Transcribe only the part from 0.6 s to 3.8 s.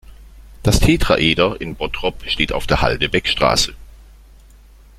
Das Tetraeder in Bottrop steht auf der Halde Beckstraße.